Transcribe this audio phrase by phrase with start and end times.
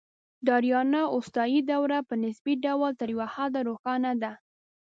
[0.45, 4.31] د آریانا اوستایي دوره په نسبي ډول تر یو حده روښانه ده